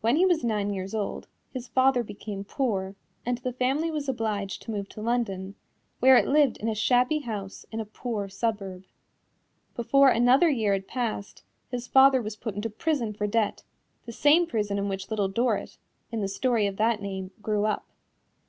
When 0.00 0.14
he 0.14 0.24
was 0.24 0.44
nine 0.44 0.72
years 0.72 0.94
old, 0.94 1.26
his 1.52 1.66
father 1.66 2.04
became 2.04 2.44
poor 2.44 2.94
and 3.24 3.38
the 3.38 3.52
family 3.52 3.90
was 3.90 4.08
obliged 4.08 4.62
to 4.62 4.70
move 4.70 4.88
to 4.90 5.00
London, 5.00 5.56
where 5.98 6.16
it 6.16 6.28
lived 6.28 6.58
in 6.58 6.68
a 6.68 6.74
shabby 6.76 7.18
house 7.18 7.66
in 7.72 7.80
a 7.80 7.84
poor 7.84 8.28
suburb. 8.28 8.84
Before 9.74 10.10
another 10.10 10.48
year 10.48 10.72
had 10.72 10.86
passed, 10.86 11.42
his 11.68 11.88
father 11.88 12.22
was 12.22 12.36
put 12.36 12.54
into 12.54 12.70
prison 12.70 13.12
for 13.12 13.26
debt 13.26 13.64
the 14.04 14.12
same 14.12 14.46
prison 14.46 14.78
in 14.78 14.88
which 14.88 15.10
Little 15.10 15.26
Dorrit, 15.26 15.78
in 16.12 16.20
the 16.20 16.28
story 16.28 16.68
of 16.68 16.76
that 16.76 17.02
name, 17.02 17.32
grew 17.42 17.64
up. 17.64 17.88